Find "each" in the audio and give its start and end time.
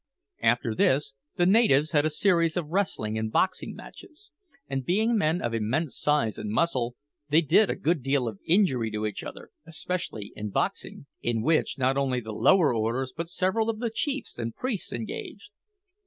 9.05-9.23